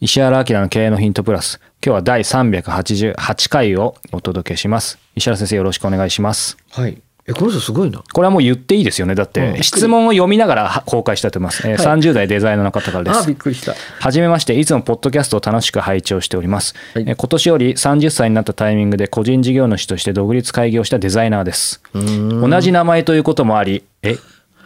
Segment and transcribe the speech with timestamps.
[0.00, 1.60] 石原明の経営のヒントプラス。
[1.84, 4.98] 今日は第388回をお届けします。
[5.14, 6.56] 石原先生よろしくお願いします。
[6.70, 6.96] はい。
[7.26, 8.02] え、この人すごいな。
[8.10, 9.14] これはもう言っていいですよね。
[9.14, 11.68] だっうんて質問を読みながら公開したいと思います。
[11.68, 13.36] えー30代デザイナーの方からであ、すびっ。
[13.36, 13.74] くりした。
[14.00, 16.74] はじめまして、いつもポッドキャストを楽しく拝聴しております。
[16.94, 21.82] はいえー今年より30歳になったタイミングで個人事業主として独立開業したデザイナーです。
[21.92, 24.16] 同じ名前ということもあり、え、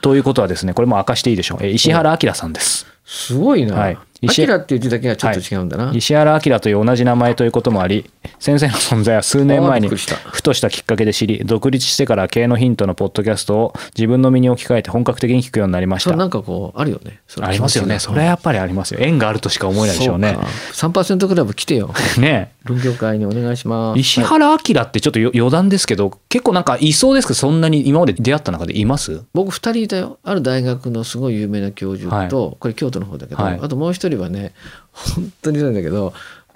[0.01, 1.59] ということはですね、これも明かしていいでしょう。
[1.63, 2.87] えー石原明さんです。
[3.05, 3.75] すごいな。
[3.75, 5.93] はい石アキラっていう字だけがちょっと違うんだな。
[5.95, 16.17] 石原明という同じ名前ということもあり先生の存在は数年前にふとしたきっかけで知り独立してから経営のヒントのポッドキャストを自分の身に置き換えて本格的に聞くようになりました。
[16.17, 17.21] なんかこう、あるよね。
[17.41, 17.99] ありますよね。
[17.99, 19.01] それはやっぱりありますよ。
[19.01, 20.37] 縁があるとしか思えないでしょうね。
[20.73, 21.01] そうか。
[21.01, 21.93] 3%クラブ来てよ。
[22.19, 22.53] ね。
[22.65, 23.99] 論業会にお願いします。
[23.99, 29.23] 石原明ってちょっとよ余談ですけど結構なんかいそうですけどそんなに今まで出会った中でいます？
[29.35, 30.19] 僕2人いたよ。
[30.23, 33.59] ある大学のすごい有名な教授と、はこれ京都の方だけど、はい。
[33.61, 34.55] あともう一人はね、
[34.93, 36.13] 本当にそうなんだけど、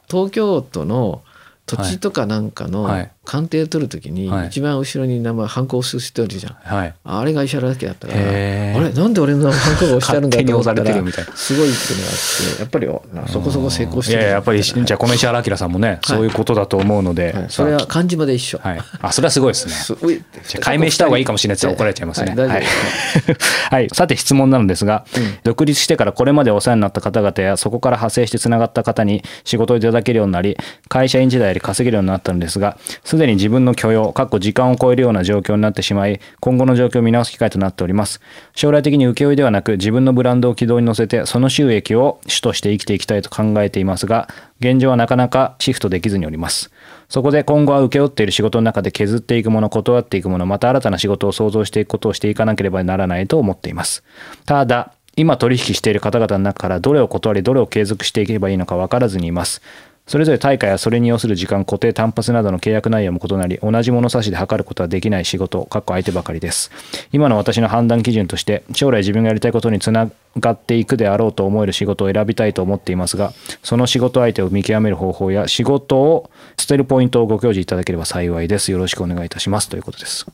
[0.09, 1.23] 東京都の
[1.67, 3.12] 土地とかなんかのはい。
[3.28, 4.47] 鑑定取るときに、はい。
[4.47, 6.55] 一番後ろに名前、ハンコを押してるじゃん。
[6.55, 6.94] はい。
[7.05, 11.37] あれが石原明だったから、あれなんで俺のハンコが押してあるんだと思ったらるみたいな。
[11.37, 14.21] すごいっていうのがあってやっぱりあそこそこ成功してる。
[14.21, 17.47] いやいややっぱりじゃあこの石原明さんもねそういうことだと思うので、はい。
[17.50, 19.75] それは漢字まで一緒、はい、あそれはすごいですね。
[19.75, 20.15] すごい
[20.47, 22.34] じゃあ解明した方がいいかもしれないって怒られちゃいますね。
[23.71, 23.88] はい。
[23.93, 25.05] さて質問なのですが、
[25.44, 30.56] 独立してからこれまでお世話になった方々やそこから派生してつながった方に仕事をいただけるようになり
[30.88, 38.21] 会社員時代より稼げるようになったのですがすでに自分の許容かっこ時間を超えるような状況になってしまい今後の状況を見直す機会となっております
[38.55, 44.29] 将来的に請負ではなく自分のブランドを軌道に乗せてその収益を主として生きていきたいと考えていますが
[44.61, 46.71] 現状はなかなかシフトできずにおります
[47.09, 54.05] そこで今後は請け負っている仕事の中で削っていくもの、断っていくもの、また新たな仕事を創造していくことをしていかなければならないと思っています。
[54.45, 59.62] ただ、今取引している方々の中からどれを断り、どれを継続していけばいいのか分からずにいます。
[60.08, 66.70] それぞれ対価やそれに要する時間、固定、単発などの契約内容も異なり、同じ物差しで測ることはできない仕事、かっこ相手ばかりです。
[67.12, 70.10] 今の私の判断基準として、将来自分がやりたいことにつな
[70.41, 78.72] がっていくであろうと思える仕事を選びたいと思っていますが、その仕事相手を見極める方法や仕事を捨てるポイントをご教示いただければ幸いです。
[78.72, 79.69] よろしくお願いいたします。
[79.69, 80.26] ということです。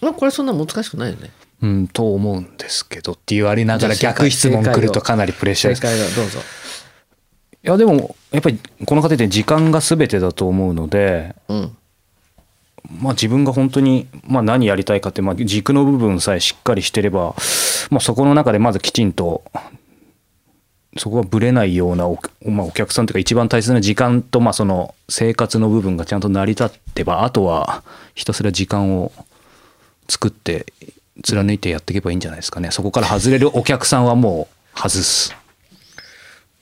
[0.00, 1.30] まあこれそんな難しくないよね
[1.62, 6.16] うん、と思うんですけどって言われながら逆質問来るとかなりプレッシャー正です。
[6.16, 6.40] 解はどうぞ
[7.64, 11.76] いやでもやっぱりこの方って時間が全てだと思うので、うん。
[13.00, 17.34] まあ、自分が本当に、まあ、何やりたいかって、まあ、軸の部分さえしっかりしてれば、
[17.90, 19.44] まあ、そこの中でまずきちんと
[20.98, 27.82] そこがぶれないようなお,、まあ、お客さんというか一番大切な時間と、まあ、その生活の部分がちゃんと成り立ってばあとは
[28.14, 29.12] ひたすら時間を
[30.08, 30.66] 作って
[31.22, 32.70] 貫いてやっていけばいいんじゃないですかね。
[32.72, 35.34] そこから外れるお客さんはもう外す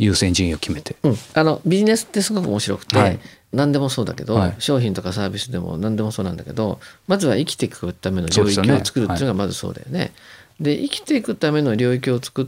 [0.01, 0.97] 優先順位を決めて。
[1.03, 3.21] うん、あのビジネスってすごく面白くて、はい。
[3.53, 4.55] 何でもそうだけど、はい。
[4.59, 10.13] 商品とかサービスでも何でもそうなんだけどまずは生きていくための領域を作るっていうのがまずそうだよね。
[10.59, 12.47] で生きていくための領域を作っ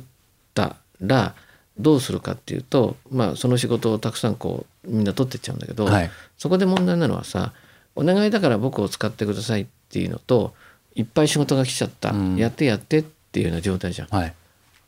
[0.54, 1.34] たら
[1.78, 6.10] どうするかっていうと、まあ、その仕事をたくさんこうみんな取ってっちゃうんだけど、はい。
[6.38, 7.52] そこで問題なのはさ
[7.96, 10.54] お願いだから僕を使ってくださいっていうのと
[10.94, 12.36] いっぱい仕事が来ちゃった、うん。
[12.36, 14.08] やってやってっていうような状態じゃん。
[14.08, 14.34] だかはい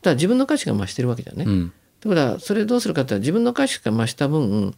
[0.02, 1.44] ら自分の価値が増してるわけじゃんね。
[1.46, 1.72] うん
[2.08, 4.74] だからそれどうするかって自分の価値が増した分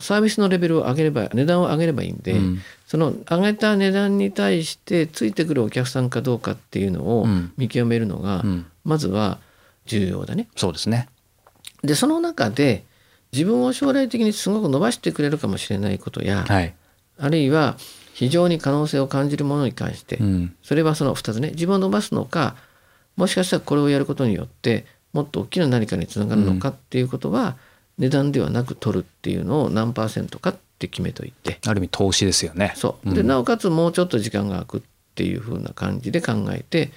[0.00, 9.38] サービスのレベルを上げれば値段を上げればいいんで、うんその上げた値段に対してついてくるお客さんかどうかっていうのをうん見極めるのが、うんまずは
[9.86, 10.48] 重要だね。
[10.56, 11.08] そうですね。
[11.84, 12.84] でその中で
[13.32, 16.74] 自分を将来的にすごく伸ばしてくれるかもしれないことや、はい。
[17.18, 17.76] あるいは
[18.14, 22.56] 非常に可能性を感じるものに関して、うんそれはその2つね自分を伸ばすのか
[23.16, 27.56] もしかしたらこれをやることによってもっと大きな何かにつながるのかっていうことは、
[27.98, 31.58] 値段ではなく取るっていうのを何パーセントかって決めといて。
[31.66, 32.72] ある意味投資ですよね。
[32.76, 33.14] そう。
[33.14, 33.26] で、ん。
[33.26, 34.80] なおかつもうちょっと時間が空くっ
[35.14, 36.90] ていう風な感じで考えて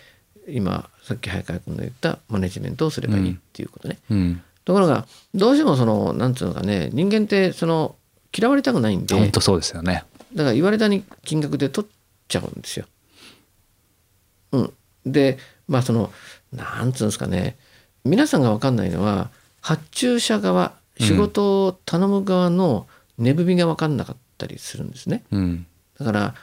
[0.48, 3.98] 今さっき早川君の言ったマネジメントをすればいいっていうことね。
[4.10, 4.42] うん。
[4.64, 7.96] ところがどうしてもそのなんつうのかね人間ってその
[8.36, 10.06] 嫌われたくないんで本当そうですよね。
[10.34, 11.92] だから言われたに金額で取っ
[12.28, 12.86] ちゃうんですよ。
[14.54, 14.74] うん、
[15.06, 15.38] で
[15.68, 16.12] まあその
[16.54, 17.58] なんつうんですかね
[18.06, 19.30] 皆さんが分かんないのは
[19.62, 25.24] 発注者側仕事を頼む側の値踏みが分かんなかったりするんですね。
[25.32, 25.66] うん。
[26.00, 26.36] だから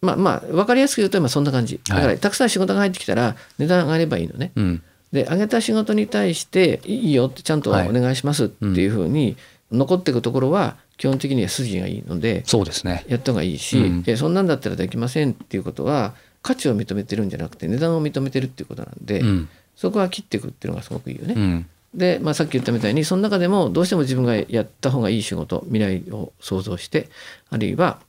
[0.00, 1.80] まあまあ分かりやすく言うと今そんな感じ。
[1.86, 4.52] だから、はいたくさん仕事が入ってきたら値段上がればいいのね。
[4.56, 4.82] うん。
[5.12, 7.92] で上げた仕事に対していいよってちゃんとおはい。
[7.92, 9.36] 願いしますっていうふうに
[9.70, 13.04] 残っていくところは基本的には筋がいいのでそうですね。
[13.08, 14.04] やった方がいいし、うん。
[14.06, 21.34] えそんなんだったらできませんっていうことは価値を認めてるんじゃなくて値段を認めてるっていうことなんで、うんそこは切っていくっていうのがすごくいいよね。
[21.36, 21.66] うん。
[21.94, 27.08] で、まあ、さっき言ったみたいにその中でもどうしても自分がやった方がいい仕事未来を想像して
[27.50, 28.00] あるいは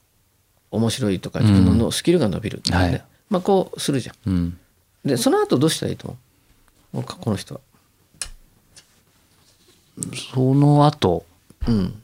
[0.71, 3.03] 面白いとか自分のスキルが伸びるっていうね、はい。
[3.29, 4.15] まあ、こうするじゃん。
[4.25, 4.57] うん。
[5.05, 6.15] でその後どうしたらいいと
[6.93, 7.05] 思う？
[7.05, 7.61] この人は。
[10.33, 11.25] その後。
[11.67, 11.75] うん。
[11.75, 12.01] うん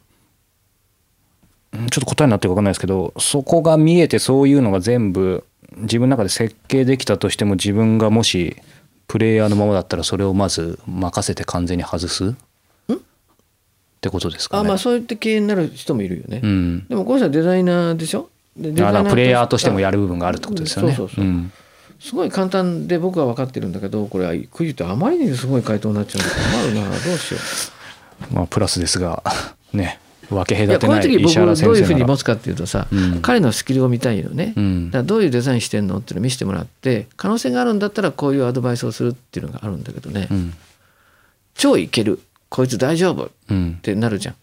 [1.74, 5.44] ちょっと答えになってるか分かんないですけどそこが見えてそういうのが全部
[5.78, 8.58] 自分の中で設計できたとしても自分がもし
[9.08, 12.36] プレイヤーのままだったらそれをまず任せて完全に外すっ
[14.02, 14.62] てことですかね。
[14.62, 16.42] あまあそういった経営になる人もいるよね。
[16.44, 18.30] うん、でもこの人はデザイナーでしょ？
[18.58, 20.98] でデザイナーだからプレイヤーとしてもやる部分があるってことですよね。
[22.00, 27.38] すごい簡単で僕は分かってるんだけどこれはクイズってあまりにすごい回答になっちゃうんで困るなどうしよ
[28.32, 28.34] う。
[28.36, 29.24] まあプラスですが
[29.72, 30.00] ね
[30.34, 33.22] 分け隔てないこの時僕どういうふうに持つかっていうとさ、うん。
[33.22, 34.88] 彼のスキルを見たいよね、うん。
[34.88, 40.54] だからどういうデザインしてんのっていうのを見せてもらって可能性があるんだったらこういうアドバイスをするっていうのがあるんだけどね、うん。
[41.56, 42.20] 超いける。
[42.50, 43.26] こいつ大丈夫。
[43.26, 43.80] っうん。
[43.82, 44.36] てなるじゃん。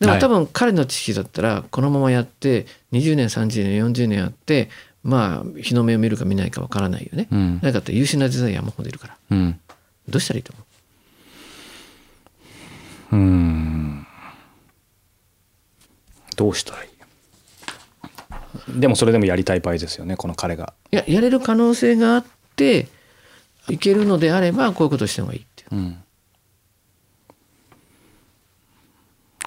[0.00, 0.20] でもはい。
[0.20, 4.68] 多分彼の知識だったらこのままやって20年30年40年やって
[5.02, 7.28] まあ日の目を見るか見ないかわからないよね。
[7.30, 7.60] うん。
[7.62, 9.16] なかったら優秀なデザイン山ほどいるから。
[9.30, 9.60] うん。
[10.08, 10.64] どうしたらいいと思う？
[13.12, 13.53] うん
[16.36, 18.80] どうしたらいい？
[18.80, 20.74] でもそれでもやりたい場合ですよねこの彼が。
[20.92, 22.24] いややれる可能性があっ
[22.56, 22.88] て
[23.68, 25.74] いけるのであればこういうことした方がいいっていう。
[25.76, 25.98] うん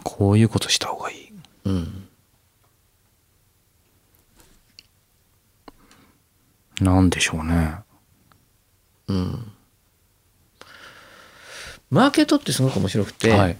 [0.04, 1.31] こういうことした方がいい。
[1.66, 2.07] うん
[6.81, 7.75] なんでしょうね。
[9.07, 9.51] うん
[11.89, 13.57] マーケットってすごく面白くて、はい。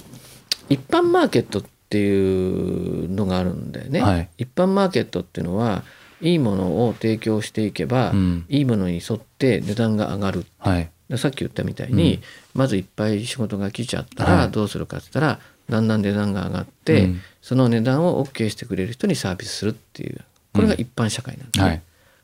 [0.70, 4.30] 一般マーケットっていうのがあるんだよね、はい。
[4.38, 5.84] 一般マーケットっていうのは
[6.22, 8.46] いいものを提供していけば、うん。
[8.50, 10.90] いいものに沿って値段が上がるはい。
[11.08, 12.22] でさっき言ったみたいに、うん。
[12.56, 14.38] まずいっぱい仕事が来ちゃったはい。
[14.38, 15.40] らどうするかって言ったら、
[15.70, 17.22] だんだん値段が上がって、うん。
[17.42, 20.20] その値段を OK してくれる人にサービスするっていう。
[20.54, 21.82] これが一般社会なんですね、はい。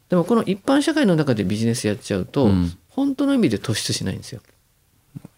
[0.10, 2.74] でもこの一般社会の中でビジネスやっちゃうと、うん。
[2.90, 4.42] 本当の意味で突出しないんですよ。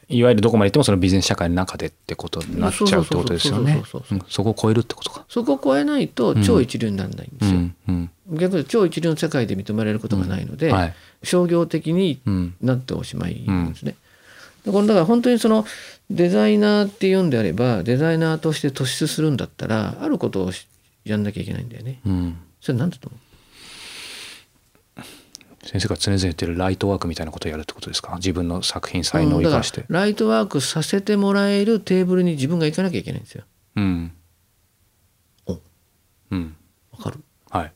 [0.08, 3.82] いわゆるどこまで行ってもそのビジネス社会の中でってことになっちゃうってことですよね
[4.30, 5.26] そこを超えるってことか。
[5.30, 7.58] そこを超えないと超一流にならないんですよ。
[7.58, 10.94] うんうん逆に超一流の世界で認められることがないので、はい。
[11.22, 13.96] 商業的にうんなっておしまいなんですね。
[14.66, 15.64] だから本当にその
[16.10, 20.68] デザイナーっていうんであればデザイナーとして突出するんだったらあることをし
[21.04, 22.00] やんなきゃいけないんだよね。
[22.06, 22.38] うん。
[22.62, 23.20] それ何だと思う？
[25.76, 28.16] 先生が常々言ってるライトワークみたいなことをやるってことですか？
[28.16, 29.84] 自分の作品才能を生かして。
[29.90, 33.44] ライトワークさせてもらえるテーブルに自分が行かなきゃいけないんですよ。
[33.76, 34.14] うん。
[35.48, 35.60] お
[36.32, 36.56] うん。
[36.92, 37.20] わかる？
[37.50, 37.74] はい。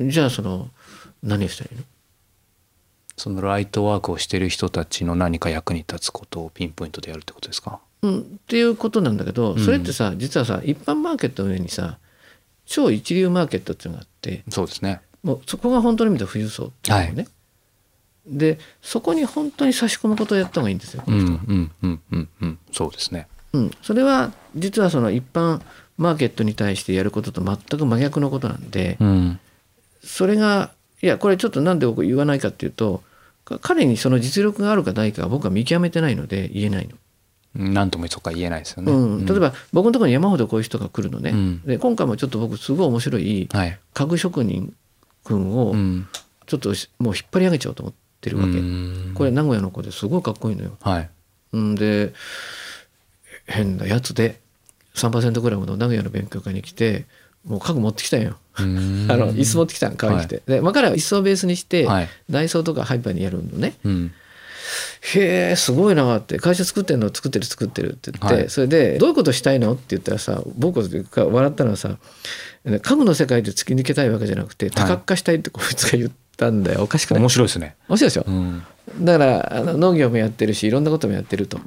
[0.00, 0.70] じゃあその
[1.22, 1.84] 何をしたらいいの？
[3.18, 7.80] そのライトワークをしてる人たちの何か役に立つことをピンポイントでやるってことですか？
[8.00, 11.98] うん、っていうことなんだけどうんそれってさ、実はさ一般マーケットの上にさ
[12.64, 15.02] 超一流マーケットっていうのがあってそうですね。
[15.24, 17.26] もうそこが本当の意味では富裕層っていうのね、
[18.26, 22.58] でそこに本当に差し込むことをやった方がいいんですよ、こうんの人はうんうんうんうん。
[22.70, 23.26] そうですね。
[23.52, 25.60] うん、それは実はその一般
[25.96, 29.40] マーケットに対してやることと全く真逆のことなんで、うん。
[30.02, 33.02] それがいやこれちょっとなんで僕言わないかっていうと
[33.44, 36.96] か彼にその実力があるかないかは僕は見極めてないので言えないの。
[37.54, 38.90] なんともそっか言えないですよね。
[38.90, 43.78] うん、例えば僕のところに山ほどこういう人が来るのね、うんで今回もちょっと僕すごい面白いはい。
[43.92, 44.74] 家具職人
[45.24, 46.08] 君をうん。
[46.46, 50.76] ちょっとしもう引っ張り上げちゃおうと思ってるわけ、うんこれ名古屋の子ですごいかっこいいのよ。
[50.82, 51.56] はい。
[51.56, 52.12] んで
[53.46, 54.40] 変なやつで
[54.94, 57.06] 3%グラムの名古屋の勉強会に来て
[57.46, 58.36] もう家具持ってきたんよ。
[58.54, 62.08] あ あの椅子持ってきたん買いに来て、で、まあ、彼は椅子をベースにして、はい。
[62.30, 64.12] ダイソーとかハイパーにやるのねうん。
[65.14, 68.50] へえすごいなって会社作ってんの作ってる作ってるって言って、はい。
[68.50, 71.98] それでどういうことしたいのって言ったらさ僕が笑ったのはさ
[72.64, 76.82] 家具の世界で突き抜けたいわけじゃなくて多角化したいってこいつが言ったんだよ。
[76.82, 77.22] おかしくない？
[77.22, 77.76] 面白いですね。
[77.88, 78.62] 面白いでしょ、うん。
[79.00, 81.60] だからあの農業もやってるしいろんなこともやってると、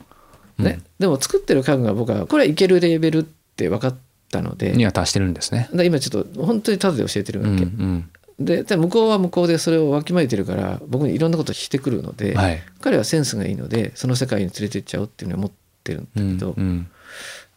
[0.58, 0.82] ね。
[1.00, 3.96] でも作ってる家具が僕はこれはいけるレベルって分かっ
[4.32, 4.72] たので。
[4.72, 5.70] には達してるんですね。
[5.72, 8.10] で今ちょっと本当にただで教えてるわうんけ、うん。
[8.40, 12.62] でで向こうは向こうでそれをわきまえてるから僕にいろんなことしてくるので、はい。
[12.82, 15.52] 彼はセンスがいいのでその世界に連れてっちゃおうっていうのは思っ
[15.84, 16.88] てるんだうんけど、うん。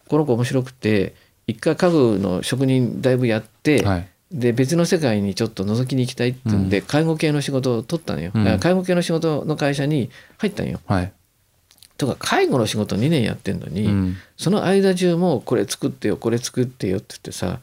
[0.08, 1.14] この子面白くて
[1.46, 4.08] 一回家具の職人だいぶやって、はい。
[4.32, 10.08] で別の世界にちょっと覗きに行きたいっていうんで、介護系の仕事を取ったのよ、うん介護系の仕事の会社に
[10.38, 11.12] 入ったんよはい。
[11.98, 17.60] とか介護の仕事2年やってんのに、うんその間中もこれ作ってよこれ作ってよって言ってさ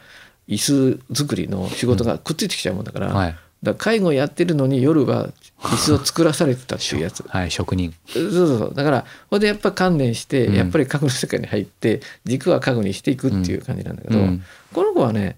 [0.47, 3.35] 椅子作りの仕事がくっついてきちゃうもんだから,、はい。
[3.63, 5.29] だ介護やってるのに夜は
[5.61, 7.51] 椅子を作らされてたっていうやつはい。
[7.51, 7.93] 職人。
[8.07, 15.37] そうそうそうだからほんでやっぱ観念して、うんやっぱり家具の世界に入って軸は家具にしていくっていう感じなんだけど、うんこの子はね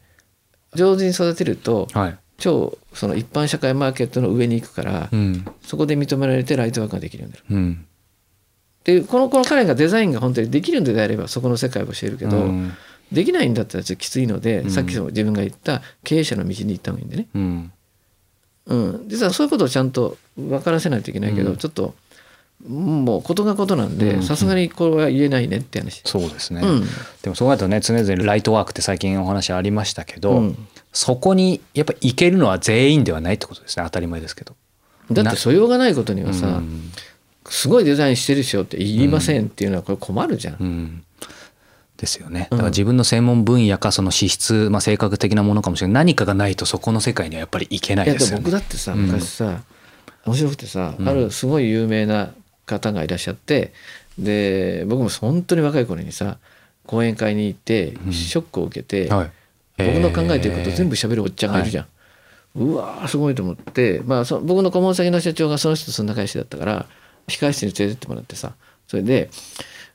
[0.75, 2.17] 上手に育てるとはい。
[2.37, 5.45] 超その一般社会マーケットの上に行くから、うん。
[5.61, 7.45] そこで認められてライトワークができるようになる。
[7.49, 7.85] うん。
[8.85, 12.71] でこのこの彼がデザインが本当にできるんであればそこの世界を教えるけど、うん
[13.11, 17.71] できないんだったらちょっときついので、うんさっき自分が言った経営者の道に行った方がいいんでね、うん。
[18.67, 21.95] うん、実はそういうことをちゃんと分からせないといけないけど、うんちょっと
[22.67, 26.01] もうことがことなんうんでさすがにこれは言えないねって話。
[26.05, 26.61] そうですね。
[26.61, 26.83] うん
[27.21, 34.55] でもそうなるとね常々ライトワークって最近お話ありましたけど、うんそこにやっぱ行けるのは全員ではないってことですね当たり前ですけど。
[35.11, 36.91] だって素養がないことにはさ、うん
[37.51, 41.03] すごいデザインしてるでしょって言いませんっていうのはこれ困るじゃん。
[41.99, 42.47] うんですよね。
[42.51, 42.57] うん。
[42.57, 46.05] だから自分の専門分野かその資質、まあ、性格的なものかもしれない。
[46.05, 48.43] 何かがないとそこの世界にはやっぱり行けないですよね。
[48.43, 49.07] でも僕だってさうん。
[49.07, 49.61] 昔さ、
[50.25, 51.09] 面白くてさ、うん。
[51.09, 52.31] あるすごい有名な
[52.65, 53.73] 方がいらっしゃって
[54.17, 56.37] で僕も本当に若い頃にさ
[56.85, 58.13] 講演会に行ってうん。
[58.13, 59.31] ショックを受けて、はい。
[59.77, 61.85] 僕の考えてること全部喋るおっちゃんがいるじゃん。
[62.55, 66.87] うわーすごいと思って、まあ、そ僕の顧問先の社長がその人とそんな会社だったから
[67.27, 68.53] 控室に連れてってもらってさ
[68.87, 69.29] それで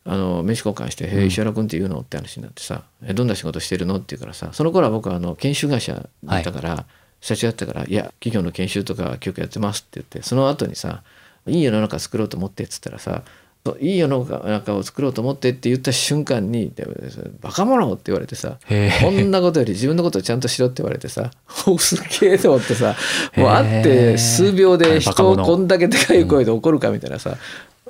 [0.07, 5.95] あの名刺交換して「へえ石原君って言うの?」って話になってさ「えどんな仕事してるの?」って言うからさその頃は僕はあの研修会社
[6.25, 6.85] だったから、
[7.21, 11.03] 社長だったから「いや企業の研修とか教育やってます」って言ってその後にさ
[11.49, 13.23] 「いい世の中作ろうと思って」っつったらさ
[13.81, 16.87] いい世の中を作ろうと思ってって言った瞬間に「で
[17.41, 18.59] バカ者!」って言われてさ
[19.01, 21.31] こんなことより自分のことをちゃんとしろって言われてさ
[21.67, 22.95] おすげえと思ってさ
[23.37, 27.39] もう会って数秒で人をこんだけでかい声で怒るかみたいなさ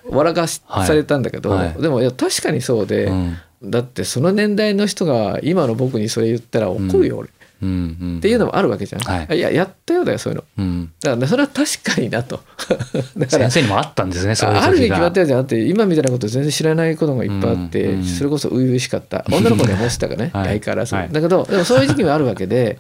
[0.08, 1.72] 笑かされたんだけど、はい。
[1.74, 3.36] でもいや確かにそうで、うん。
[3.62, 7.28] だってその年代の人が今の僕にそれ言ったら怒るよ、俺。
[7.28, 7.30] っ
[7.62, 8.20] うんうん。
[8.20, 9.38] ていうのもあるわけじゃん、はい。
[9.38, 10.44] いややったよだよそういうの。
[10.58, 10.92] うん。
[11.00, 12.40] だから、ね、それは確かになと。
[13.16, 18.04] だから先生にもあったんですねそういうあるに決まったようじゃなくて今みたいなこと全然知らないことがいっぱいあって、うんうん。
[18.04, 19.24] それこそ初々しかった。
[19.30, 20.60] 女の子には思ってたからね、 はい。
[20.60, 21.08] 相変わらず、はい。
[21.10, 22.78] だけどでもそういう時期もあるわけで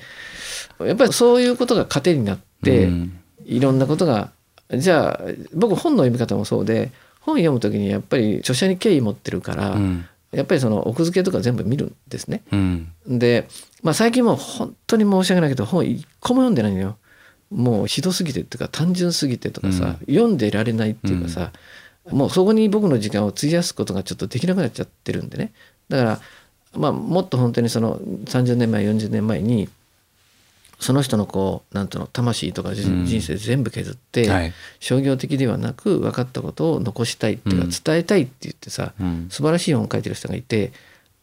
[0.84, 3.12] やっぱりそういうことが糧になって、うん。
[3.46, 4.30] いろんなことが
[4.74, 6.90] じゃあ僕本の読み方もそうで
[7.24, 10.06] 本読む時にやっぱり著者に敬意持ってるから、うん。
[10.30, 12.42] やっぱりその奥付けとか全部見るんですね。
[12.52, 12.92] うん。
[13.06, 13.48] で、
[13.82, 16.96] まあ、最近もう本当に申し訳ないけど本一個も読んでないのよ。
[17.50, 21.52] もうひどすぎてっていうか単純すぎてとかさ、読んでられないっていうかさ、
[22.10, 25.52] もうそこに僕の時間を費やすことがちょっとできなくなっちゃってるんでね。
[25.88, 26.20] だから、
[26.76, 29.68] まあ、もっと本当にその30年前40年前に
[30.80, 34.52] その人のこうなんていうの魂とか人生全部削って、はい。
[34.80, 39.28] 商業的ではなく分かったことを残したいっていうかうん伝えたいって言ってさ、うん。
[39.30, 40.72] 素晴らしい本を書いてる人がいて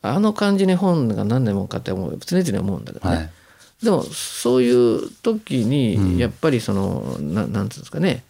[0.01, 3.29] あの感じに本が何年もかって思う常々思うんだけどね、はい。
[3.83, 5.69] でもそういう時うん。
[5.69, 8.23] にやっぱりその、ななんていうんですかね。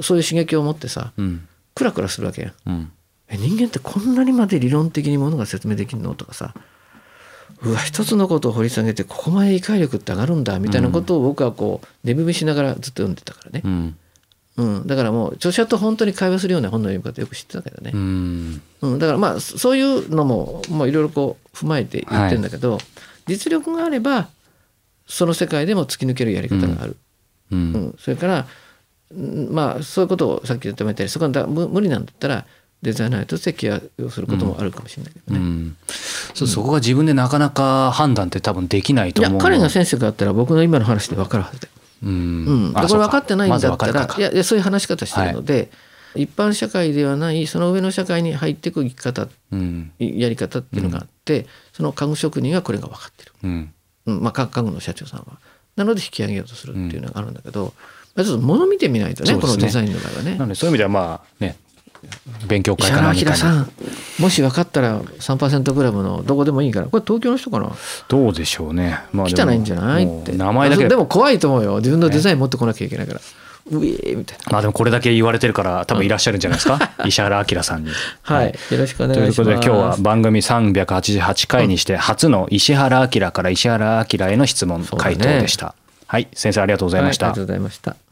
[0.00, 1.48] そういう刺激を持ってさうん。
[1.74, 2.52] クラクラするわけやん。
[2.66, 2.92] うん。
[3.28, 6.14] え人間ってこんなにまで理論的にものが説明できるの？
[6.14, 6.54] とかさ
[7.64, 13.62] うわ一つのことを掘り下げてここまで理解力って上がるんだみたいなことを僕はこう寝踏みしながらずっと読んでたからね。
[13.64, 13.96] う、ん。
[14.56, 17.92] うん、だからもう著者と本当に会話するような本の読み方よく知ってたけどね。
[17.94, 18.62] う、ん。
[18.82, 22.78] うん、だからまあそそういうのももういろいろこう踏まえて言ってるんだけど、
[23.26, 24.28] 実力があれば
[25.06, 26.96] その世界でも突き抜けるやり方がある、
[27.50, 27.72] ううん。
[27.72, 27.94] ん。
[27.98, 28.46] それから
[29.10, 32.44] うんまあそういうことをさっき言ったみたいにそこがだ無無理なんだったら
[32.82, 35.40] デザイナーとして起用することもあるかもしれないけどね。
[35.40, 35.76] うん。
[36.34, 39.32] そうそこが自分でなかなか判断って多分できないいやと思う。
[39.34, 41.72] の彼が先生があったら僕の今の話で分かるはずだよ。
[42.02, 42.70] ううん。
[42.70, 45.70] ん、でこれ分かってないんだったら、まいやいやそういう話し方してるので、
[46.16, 49.92] 一般社会ではないその上の社会に入っていく生き方うん。
[50.00, 53.32] やり方っていうのがあって、その家具職人はこれが分かってる。
[53.44, 53.72] うん。
[54.06, 54.22] うん。
[54.22, 55.38] まあ、家家具の社長さんは。
[55.76, 57.72] なので引き上げようとするっていうのがあるんだけど、
[58.16, 59.40] ちょっと物見てみないとねね。
[59.40, 60.32] このデザインの場合はね。
[60.32, 61.56] なのでそういう意味ではまあね
[62.48, 63.72] 勉強会か石原何かに明さん
[64.18, 67.70] もし分かったら3%グラムのどこでもいいからこれ東京の人かな？
[68.08, 70.04] どうでしょうね、まあ汚いんじゃない？
[70.04, 70.86] って名前だけ。
[70.86, 71.76] あでも怖いと思うよ。
[71.78, 74.44] 自分のデザイン持ってこなきゃいけないから、うえーみたいな。
[74.50, 77.90] まあでもこれだけ言われてるから多分いらっしゃるんじゃないですか、 石原明さんに。
[78.22, 79.36] はい、よろしくお願いします。
[79.36, 85.74] ということで今日は番組388回にして初の石原明から石原明への質問回答でした。
[86.06, 86.28] はい。
[86.34, 87.26] 先生ありがとうございました。
[87.26, 88.11] はいありがとうございました